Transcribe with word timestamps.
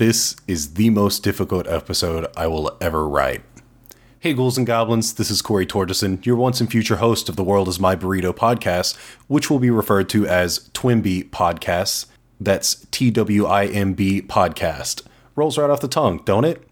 This 0.00 0.34
is 0.46 0.72
the 0.74 0.88
most 0.88 1.22
difficult 1.22 1.68
episode 1.68 2.26
I 2.34 2.46
will 2.46 2.74
ever 2.80 3.06
write. 3.06 3.42
Hey, 4.18 4.32
ghouls 4.32 4.56
and 4.56 4.66
goblins, 4.66 5.12
this 5.12 5.30
is 5.30 5.42
Corey 5.42 5.66
Torgeson, 5.66 6.24
your 6.24 6.36
once 6.36 6.58
and 6.58 6.70
future 6.70 6.96
host 6.96 7.28
of 7.28 7.36
the 7.36 7.44
World 7.44 7.68
is 7.68 7.78
My 7.78 7.94
Burrito 7.94 8.34
podcast, 8.34 8.96
which 9.26 9.50
will 9.50 9.58
be 9.58 9.68
referred 9.68 10.08
to 10.08 10.26
as 10.26 10.70
Twimby 10.70 11.28
Podcasts. 11.28 12.06
That's 12.40 12.86
T 12.90 13.10
W 13.10 13.44
I 13.44 13.66
M 13.66 13.92
B 13.92 14.22
Podcast. 14.22 15.02
Rolls 15.36 15.58
right 15.58 15.68
off 15.68 15.82
the 15.82 15.86
tongue, 15.86 16.22
don't 16.24 16.46
it? 16.46 16.66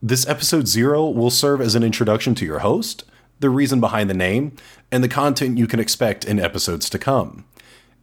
This 0.00 0.24
episode 0.28 0.68
zero 0.68 1.08
will 1.08 1.30
serve 1.30 1.60
as 1.60 1.74
an 1.74 1.82
introduction 1.82 2.36
to 2.36 2.46
your 2.46 2.60
host, 2.60 3.02
the 3.40 3.50
reason 3.50 3.80
behind 3.80 4.08
the 4.08 4.14
name, 4.14 4.54
and 4.92 5.02
the 5.02 5.08
content 5.08 5.58
you 5.58 5.66
can 5.66 5.80
expect 5.80 6.24
in 6.24 6.38
episodes 6.38 6.88
to 6.90 7.00
come. 7.00 7.44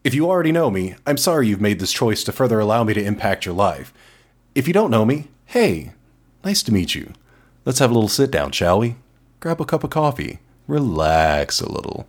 If 0.03 0.13
you 0.13 0.27
already 0.27 0.51
know 0.51 0.69
me, 0.69 0.95
I'm 1.05 1.17
sorry 1.17 1.47
you've 1.47 1.61
made 1.61 1.79
this 1.79 1.93
choice 1.93 2.25
to 2.25 2.33
further 2.33 2.59
allow 2.59 2.83
me 2.83 2.93
to 2.95 3.01
impact 3.01 3.45
your 3.45 3.55
life. 3.55 3.93
If 4.57 4.67
you 4.67 4.73
don't 4.73 4.89
know 4.89 5.05
me, 5.05 5.27
hey, 5.45 5.91
nice 6.43 6.63
to 6.63 6.73
meet 6.73 6.95
you. 6.95 7.13
Let's 7.63 7.77
have 7.77 7.91
a 7.91 7.93
little 7.93 8.09
sit 8.09 8.31
down, 8.31 8.51
shall 8.53 8.79
we? 8.79 8.95
Grab 9.39 9.61
a 9.61 9.65
cup 9.65 9.83
of 9.83 9.91
coffee, 9.91 10.39
relax 10.65 11.61
a 11.61 11.71
little. 11.71 12.07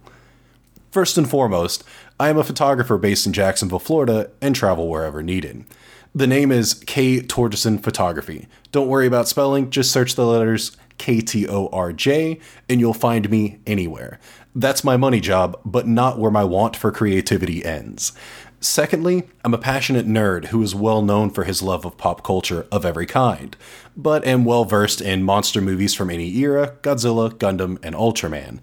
First 0.90 1.18
and 1.18 1.28
foremost, 1.28 1.84
I 2.18 2.30
am 2.30 2.38
a 2.38 2.42
photographer 2.42 2.96
based 2.96 3.26
in 3.26 3.34
Jacksonville, 3.34 3.78
Florida, 3.78 4.30
and 4.40 4.56
travel 4.56 4.88
wherever 4.88 5.22
needed. 5.22 5.66
The 6.14 6.26
name 6.26 6.50
is 6.50 6.72
K 6.72 7.20
Torgeson 7.20 7.82
Photography. 7.82 8.48
Don't 8.72 8.88
worry 8.88 9.06
about 9.06 9.28
spelling, 9.28 9.68
just 9.68 9.92
search 9.92 10.14
the 10.14 10.24
letters 10.24 10.74
K 10.98 11.20
T 11.20 11.48
O 11.48 11.68
R 11.72 11.92
J, 11.92 12.38
and 12.68 12.80
you'll 12.80 12.94
find 12.94 13.30
me 13.30 13.60
anywhere. 13.66 14.18
That's 14.54 14.84
my 14.84 14.96
money 14.96 15.20
job, 15.20 15.58
but 15.64 15.86
not 15.86 16.18
where 16.18 16.30
my 16.30 16.44
want 16.44 16.76
for 16.76 16.92
creativity 16.92 17.64
ends. 17.64 18.12
Secondly, 18.60 19.22
I'm 19.44 19.54
a 19.54 19.58
passionate 19.58 20.08
nerd 20.08 20.46
who 20.46 20.60
is 20.62 20.74
well 20.74 21.00
known 21.00 21.30
for 21.30 21.44
his 21.44 21.62
love 21.62 21.84
of 21.84 21.96
pop 21.96 22.24
culture 22.24 22.66
of 22.72 22.84
every 22.84 23.06
kind, 23.06 23.56
but 23.96 24.26
am 24.26 24.44
well 24.44 24.64
versed 24.64 25.00
in 25.00 25.22
monster 25.22 25.60
movies 25.60 25.94
from 25.94 26.10
any 26.10 26.36
era 26.38 26.76
Godzilla, 26.82 27.30
Gundam, 27.30 27.78
and 27.84 27.94
Ultraman. 27.94 28.58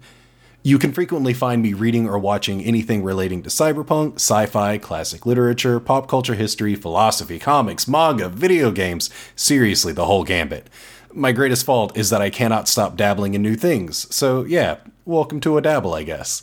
You 0.62 0.78
can 0.78 0.92
frequently 0.92 1.32
find 1.32 1.62
me 1.62 1.72
reading 1.72 2.08
or 2.08 2.18
watching 2.18 2.60
anything 2.60 3.04
relating 3.04 3.42
to 3.44 3.48
cyberpunk, 3.48 4.16
sci 4.16 4.46
fi, 4.46 4.76
classic 4.78 5.24
literature, 5.24 5.78
pop 5.78 6.08
culture 6.08 6.34
history, 6.34 6.74
philosophy, 6.74 7.38
comics, 7.38 7.86
manga, 7.86 8.28
video 8.28 8.72
games 8.72 9.08
seriously, 9.36 9.92
the 9.92 10.06
whole 10.06 10.24
gambit. 10.24 10.68
My 11.16 11.32
greatest 11.32 11.64
fault 11.64 11.96
is 11.96 12.10
that 12.10 12.20
I 12.20 12.28
cannot 12.28 12.68
stop 12.68 12.94
dabbling 12.94 13.32
in 13.32 13.40
new 13.40 13.54
things, 13.54 14.14
so 14.14 14.44
yeah, 14.44 14.76
welcome 15.06 15.40
to 15.40 15.56
a 15.56 15.62
dabble, 15.62 15.94
I 15.94 16.02
guess. 16.02 16.42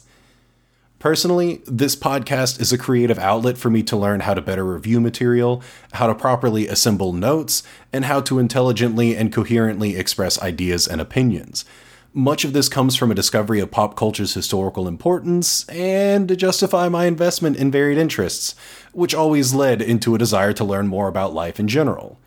Personally, 0.97 1.61
this 1.67 1.95
podcast 1.95 2.59
is 2.59 2.73
a 2.73 2.77
creative 2.79 3.19
outlet 3.19 3.59
for 3.59 3.69
me 3.69 3.83
to 3.83 3.95
learn 3.95 4.21
how 4.21 4.33
to 4.33 4.41
better 4.41 4.65
review 4.65 4.99
material, 4.99 5.61
how 5.91 6.07
to 6.07 6.15
properly 6.15 6.67
assemble 6.67 7.13
notes, 7.13 7.61
and 7.93 8.05
how 8.05 8.19
to 8.21 8.39
intelligently 8.39 9.15
and 9.15 9.31
coherently 9.31 9.95
express 9.95 10.41
ideas 10.41 10.87
and 10.87 10.99
opinions. 10.99 11.65
Much 12.11 12.43
of 12.43 12.53
this 12.53 12.67
comes 12.67 12.95
from 12.95 13.11
a 13.11 13.15
discovery 13.15 13.59
of 13.59 13.69
pop 13.69 13.95
culture's 13.95 14.33
historical 14.33 14.87
importance 14.87 15.69
and 15.69 16.27
to 16.27 16.35
justify 16.35 16.89
my 16.89 17.05
investment 17.05 17.57
in 17.57 17.69
varied 17.69 17.99
interests, 17.99 18.55
which 18.91 19.13
always 19.13 19.53
led 19.53 19.83
into 19.83 20.15
a 20.15 20.17
desire 20.17 20.51
to 20.51 20.63
learn 20.63 20.87
more 20.87 21.07
about 21.07 21.31
life 21.31 21.59
in 21.59 21.67
general. 21.67 22.17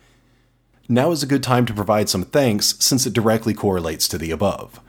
Now 0.89 1.11
is 1.11 1.21
a 1.21 1.27
good 1.27 1.43
time 1.43 1.65
to 1.65 1.73
provide 1.73 2.07
some 2.07 2.23
thanks 2.23 2.75
since 2.79 3.05
it 3.05 3.11
directly 3.11 3.53
correlates 3.53 4.07
to 4.07 4.17
the 4.17 4.31
above. 4.31 4.79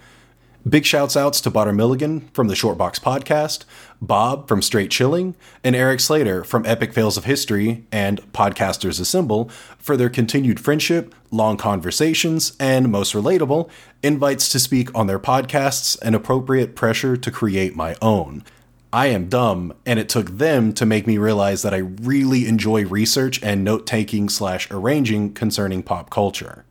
Big 0.68 0.84
shouts 0.84 1.16
outs 1.16 1.40
to 1.40 1.50
Butter 1.50 1.72
Milligan 1.72 2.28
from 2.32 2.46
the 2.46 2.54
Shortbox 2.54 3.00
Podcast, 3.00 3.64
Bob 4.00 4.46
from 4.46 4.62
Straight 4.62 4.92
Chilling, 4.92 5.34
and 5.64 5.74
Eric 5.74 5.98
Slater 5.98 6.44
from 6.44 6.64
Epic 6.66 6.92
Fails 6.92 7.16
of 7.16 7.24
History 7.24 7.84
and 7.90 8.20
Podcasters 8.32 9.00
Assemble 9.00 9.48
for 9.76 9.96
their 9.96 10.08
continued 10.08 10.60
friendship, 10.60 11.14
long 11.32 11.56
conversations, 11.56 12.56
and 12.60 12.92
most 12.92 13.12
relatable, 13.12 13.68
invites 14.00 14.48
to 14.50 14.60
speak 14.60 14.94
on 14.94 15.08
their 15.08 15.18
podcasts 15.18 15.98
and 16.00 16.14
appropriate 16.14 16.76
pressure 16.76 17.16
to 17.16 17.30
create 17.32 17.74
my 17.74 17.96
own. 18.00 18.44
I 18.92 19.08
am 19.08 19.28
dumb, 19.28 19.74
and 19.84 19.98
it 19.98 20.08
took 20.08 20.30
them 20.30 20.72
to 20.72 20.86
make 20.86 21.06
me 21.06 21.18
realize 21.18 21.60
that 21.60 21.74
I 21.74 21.78
really 21.78 22.46
enjoy 22.46 22.86
research 22.86 23.42
and 23.42 23.62
note 23.62 23.86
taking 23.86 24.30
slash 24.30 24.70
arranging 24.70 25.34
concerning 25.34 25.82
pop 25.82 26.08
culture. 26.08 26.64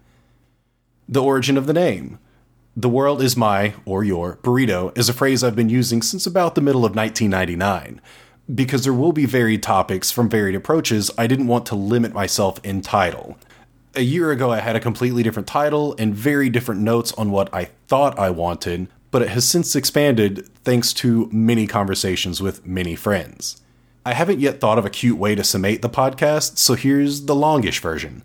The 1.07 1.21
origin 1.21 1.57
of 1.57 1.67
the 1.67 1.73
name. 1.73 2.17
The 2.75 2.89
world 2.89 3.21
is 3.21 3.37
my, 3.37 3.75
or 3.85 4.03
your, 4.03 4.37
burrito 4.37 4.97
is 4.97 5.09
a 5.09 5.13
phrase 5.13 5.43
I've 5.43 5.55
been 5.55 5.69
using 5.69 6.01
since 6.01 6.25
about 6.25 6.55
the 6.55 6.61
middle 6.61 6.85
of 6.85 6.95
1999. 6.95 8.01
Because 8.53 8.83
there 8.83 8.93
will 8.93 9.11
be 9.11 9.25
varied 9.25 9.61
topics 9.61 10.09
from 10.09 10.27
varied 10.27 10.55
approaches, 10.55 11.11
I 11.19 11.27
didn't 11.27 11.47
want 11.47 11.67
to 11.67 11.75
limit 11.75 12.13
myself 12.13 12.59
in 12.63 12.81
title. 12.81 13.37
A 13.95 14.01
year 14.01 14.31
ago, 14.31 14.51
I 14.51 14.59
had 14.59 14.75
a 14.75 14.79
completely 14.79 15.21
different 15.21 15.47
title 15.47 15.95
and 15.99 16.15
very 16.15 16.49
different 16.49 16.81
notes 16.81 17.11
on 17.13 17.29
what 17.29 17.53
I 17.53 17.65
thought 17.87 18.17
I 18.17 18.31
wanted, 18.31 18.87
but 19.11 19.21
it 19.21 19.29
has 19.29 19.47
since 19.47 19.75
expanded 19.75 20.47
thanks 20.63 20.93
to 20.93 21.29
many 21.31 21.67
conversations 21.67 22.41
with 22.41 22.65
many 22.65 22.95
friends. 22.95 23.61
I 24.05 24.13
haven't 24.13 24.39
yet 24.39 24.59
thought 24.59 24.77
of 24.77 24.85
a 24.85 24.89
cute 24.89 25.17
way 25.17 25.35
to 25.35 25.43
summate 25.43 25.81
the 25.81 25.89
podcast, 25.89 26.57
so 26.57 26.75
here's 26.75 27.25
the 27.25 27.35
longish 27.35 27.79
version. 27.79 28.23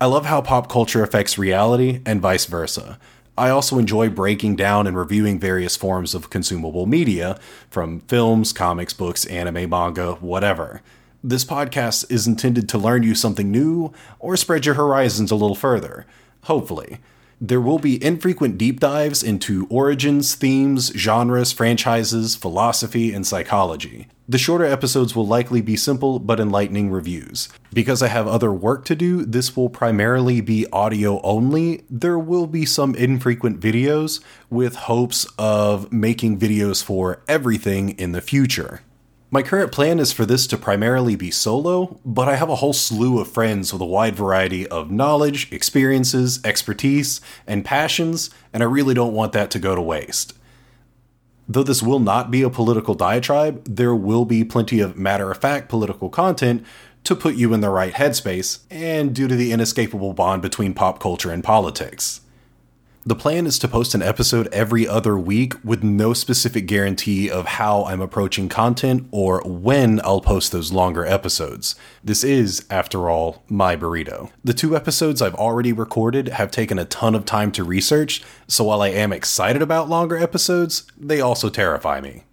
I 0.00 0.06
love 0.06 0.26
how 0.26 0.40
pop 0.40 0.70
culture 0.70 1.02
affects 1.02 1.36
reality 1.36 2.00
and 2.06 2.20
vice 2.20 2.46
versa. 2.46 2.98
I 3.36 3.50
also 3.50 3.78
enjoy 3.78 4.08
breaking 4.08 4.56
down 4.56 4.86
and 4.86 4.96
reviewing 4.96 5.38
various 5.38 5.76
forms 5.76 6.14
of 6.14 6.30
consumable 6.30 6.86
media, 6.86 7.38
from 7.70 8.00
films, 8.00 8.52
comics, 8.52 8.92
books, 8.92 9.24
anime, 9.26 9.70
manga, 9.70 10.14
whatever. 10.14 10.82
This 11.22 11.44
podcast 11.44 12.10
is 12.10 12.26
intended 12.26 12.68
to 12.68 12.78
learn 12.78 13.02
you 13.02 13.14
something 13.14 13.50
new 13.50 13.92
or 14.18 14.36
spread 14.36 14.64
your 14.64 14.76
horizons 14.76 15.30
a 15.30 15.36
little 15.36 15.54
further, 15.54 16.06
hopefully. 16.44 16.98
There 17.40 17.60
will 17.60 17.78
be 17.78 18.02
infrequent 18.02 18.58
deep 18.58 18.80
dives 18.80 19.22
into 19.22 19.68
origins, 19.70 20.34
themes, 20.34 20.92
genres, 20.96 21.52
franchises, 21.52 22.34
philosophy, 22.34 23.12
and 23.12 23.24
psychology. 23.24 24.08
The 24.28 24.38
shorter 24.38 24.64
episodes 24.64 25.14
will 25.14 25.26
likely 25.26 25.60
be 25.60 25.76
simple 25.76 26.18
but 26.18 26.40
enlightening 26.40 26.90
reviews. 26.90 27.48
Because 27.72 28.02
I 28.02 28.08
have 28.08 28.26
other 28.26 28.52
work 28.52 28.84
to 28.86 28.96
do, 28.96 29.24
this 29.24 29.56
will 29.56 29.70
primarily 29.70 30.40
be 30.40 30.66
audio 30.72 31.20
only. 31.22 31.84
There 31.88 32.18
will 32.18 32.46
be 32.46 32.66
some 32.66 32.94
infrequent 32.96 33.60
videos 33.60 34.20
with 34.50 34.74
hopes 34.74 35.24
of 35.38 35.92
making 35.92 36.38
videos 36.40 36.82
for 36.82 37.22
everything 37.28 37.90
in 37.90 38.12
the 38.12 38.20
future. 38.20 38.82
My 39.30 39.42
current 39.42 39.72
plan 39.72 39.98
is 39.98 40.10
for 40.10 40.24
this 40.24 40.46
to 40.46 40.56
primarily 40.56 41.14
be 41.14 41.30
solo, 41.30 42.00
but 42.02 42.30
I 42.30 42.36
have 42.36 42.48
a 42.48 42.56
whole 42.56 42.72
slew 42.72 43.20
of 43.20 43.30
friends 43.30 43.74
with 43.74 43.82
a 43.82 43.86
wide 43.86 44.16
variety 44.16 44.66
of 44.66 44.90
knowledge, 44.90 45.52
experiences, 45.52 46.40
expertise, 46.44 47.20
and 47.46 47.62
passions, 47.62 48.30
and 48.54 48.62
I 48.62 48.66
really 48.66 48.94
don't 48.94 49.12
want 49.12 49.32
that 49.32 49.50
to 49.50 49.58
go 49.58 49.74
to 49.74 49.82
waste. 49.82 50.32
Though 51.46 51.62
this 51.62 51.82
will 51.82 51.98
not 51.98 52.30
be 52.30 52.40
a 52.40 52.48
political 52.48 52.94
diatribe, 52.94 53.62
there 53.66 53.94
will 53.94 54.24
be 54.24 54.44
plenty 54.44 54.80
of 54.80 54.96
matter 54.96 55.30
of 55.30 55.36
fact 55.36 55.68
political 55.68 56.08
content 56.08 56.64
to 57.04 57.14
put 57.14 57.34
you 57.34 57.52
in 57.52 57.60
the 57.60 57.68
right 57.68 57.92
headspace, 57.92 58.60
and 58.70 59.14
due 59.14 59.28
to 59.28 59.36
the 59.36 59.52
inescapable 59.52 60.14
bond 60.14 60.40
between 60.40 60.72
pop 60.72 61.00
culture 61.00 61.30
and 61.30 61.44
politics. 61.44 62.22
The 63.08 63.16
plan 63.16 63.46
is 63.46 63.58
to 63.60 63.68
post 63.68 63.94
an 63.94 64.02
episode 64.02 64.48
every 64.52 64.86
other 64.86 65.16
week 65.16 65.54
with 65.64 65.82
no 65.82 66.12
specific 66.12 66.66
guarantee 66.66 67.30
of 67.30 67.46
how 67.46 67.86
I'm 67.86 68.02
approaching 68.02 68.50
content 68.50 69.08
or 69.10 69.40
when 69.46 70.02
I'll 70.04 70.20
post 70.20 70.52
those 70.52 70.72
longer 70.72 71.06
episodes. 71.06 71.74
This 72.04 72.22
is, 72.22 72.66
after 72.68 73.08
all, 73.08 73.44
my 73.48 73.76
burrito. 73.76 74.30
The 74.44 74.52
two 74.52 74.76
episodes 74.76 75.22
I've 75.22 75.34
already 75.36 75.72
recorded 75.72 76.28
have 76.28 76.50
taken 76.50 76.78
a 76.78 76.84
ton 76.84 77.14
of 77.14 77.24
time 77.24 77.50
to 77.52 77.64
research, 77.64 78.22
so 78.46 78.64
while 78.64 78.82
I 78.82 78.88
am 78.88 79.14
excited 79.14 79.62
about 79.62 79.88
longer 79.88 80.18
episodes, 80.18 80.82
they 80.94 81.22
also 81.22 81.48
terrify 81.48 82.02
me. 82.02 82.24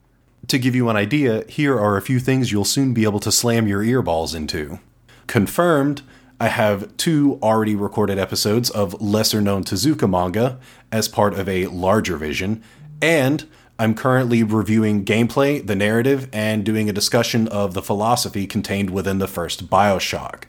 To 0.50 0.60
give 0.60 0.76
you 0.76 0.90
an 0.90 0.98
idea, 0.98 1.46
here 1.48 1.80
are 1.80 1.96
a 1.96 2.02
few 2.02 2.20
things 2.20 2.52
you'll 2.52 2.66
soon 2.66 2.94
be 2.94 3.06
able 3.06 3.22
to 3.22 3.32
slam 3.32 3.66
your 3.66 3.82
earballs 3.82 4.36
into. 4.36 4.80
Confirmed, 5.26 6.02
I 6.38 6.50
have 6.50 6.98
two 6.98 7.40
already 7.42 7.76
recorded 7.76 8.20
episodes 8.20 8.70
of 8.70 9.02
lesser 9.02 9.40
known 9.40 9.64
Tezuka 9.64 10.10
manga 10.10 10.60
as 10.92 11.08
part 11.08 11.34
of 11.34 11.48
a 11.48 11.68
larger 11.68 12.18
vision, 12.18 12.62
and 13.02 13.48
I'm 13.80 13.96
currently 13.96 14.44
reviewing 14.44 15.06
gameplay, 15.06 15.66
the 15.66 15.76
narrative, 15.78 16.28
and 16.34 16.66
doing 16.66 16.90
a 16.90 16.94
discussion 16.94 17.48
of 17.48 17.74
the 17.74 17.82
philosophy 17.82 18.48
contained 18.48 18.90
within 18.90 19.20
the 19.20 19.30
first 19.30 19.70
Bioshock. 19.70 20.44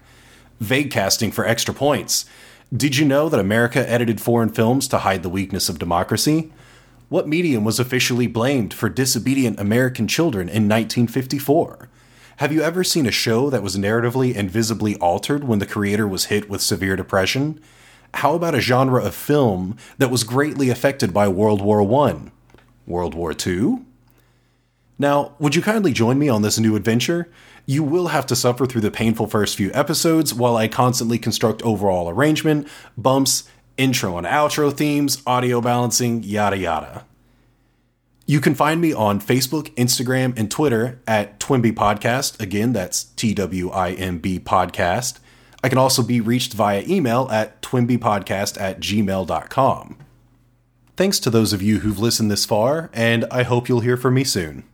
Vague 0.59 0.91
casting 0.91 1.31
for 1.31 1.47
extra 1.47 1.73
points. 1.73 2.25
Did 2.77 2.97
you 2.97 3.05
know 3.05 3.29
that 3.29 3.39
America 3.39 3.89
edited 3.89 4.21
foreign 4.21 4.49
films 4.49 4.89
to 4.89 4.99
hide 4.99 5.23
the 5.23 5.29
weakness 5.29 5.69
of 5.69 5.79
democracy? 5.79 6.53
What 7.09 7.29
medium 7.29 7.63
was 7.63 7.79
officially 7.79 8.27
blamed 8.27 8.75
for 8.75 8.89
disobedient 8.89 9.61
American 9.61 10.09
children 10.09 10.49
in 10.49 10.69
1954? 10.69 11.89
Have 12.41 12.53
you 12.53 12.61
ever 12.61 12.85
seen 12.85 13.07
a 13.07 13.11
show 13.11 13.49
that 13.49 13.63
was 13.63 13.77
narratively 13.77 14.37
and 14.37 14.51
visibly 14.51 14.95
altered 14.97 15.45
when 15.45 15.59
the 15.59 15.65
creator 15.65 16.07
was 16.07 16.27
hit 16.27 16.51
with 16.51 16.61
severe 16.61 16.95
depression? 16.95 17.59
How 18.13 18.35
about 18.35 18.55
a 18.55 18.61
genre 18.61 19.03
of 19.03 19.15
film 19.15 19.79
that 19.97 20.11
was 20.11 20.23
greatly 20.23 20.69
affected 20.69 21.15
by 21.15 21.29
World 21.29 21.63
War 21.63 21.81
I? 22.07 22.31
World 22.87 23.15
War 23.15 23.35
II? 23.35 23.79
Now, 24.99 25.35
would 25.39 25.55
you 25.55 25.63
kindly 25.63 25.95
join 25.95 26.19
me 26.19 26.29
on 26.29 26.43
this 26.43 26.59
new 26.59 26.77
adventure? 26.77 27.31
You 27.65 27.83
will 27.83 28.09
have 28.09 28.27
to 28.27 28.37
suffer 28.37 28.67
through 28.67 28.83
the 28.83 28.91
painful 28.91 29.29
first 29.29 29.57
few 29.57 29.71
episodes 29.73 30.35
while 30.35 30.59
I 30.59 30.69
constantly 30.69 31.19
construct 31.19 31.63
overall 31.63 32.11
arrangement, 32.11 32.69
bumps, 32.99 33.45
intro 33.79 34.19
and 34.19 34.27
outro 34.27 34.71
themes, 34.71 35.23
audio 35.27 35.63
balancing, 35.63 36.23
yada 36.23 36.59
yada. 36.59 37.06
You 38.29 38.41
can 38.41 38.57
find 38.57 38.81
me 38.81 38.93
on 38.93 39.21
Facebook, 39.21 39.73
Instagram, 39.77 40.37
and 40.37 40.51
Twitter 40.51 41.01
at 41.07 41.39
Twimby 41.39 41.73
Podcast. 41.73 42.41
Again, 42.41 42.73
that's 42.73 43.05
T 43.05 43.33
W 43.35 43.71
I 43.71 43.93
M 43.93 44.19
B 44.19 44.41
Podcast. 44.41 45.21
I 45.63 45.69
can 45.69 45.79
also 45.79 46.03
be 46.03 46.21
reached 46.21 46.53
via 46.53 46.83
email 46.89 47.29
at 47.31 47.63
twimbypodcast 47.63 48.61
at 48.61 48.81
gmail.com. 48.81 49.97
Thanks 50.97 51.21
to 51.21 51.31
those 51.31 51.53
of 51.53 51.63
you 51.63 51.81
who've 51.81 51.99
listened 51.99 52.31
this 52.31 52.45
far, 52.45 52.91
and 52.93 53.25
I 53.31 53.43
hope 53.43 53.69
you'll 53.69 53.81
hear 53.81 53.97
from 53.97 54.15
me 54.15 54.25
soon. 54.25 54.65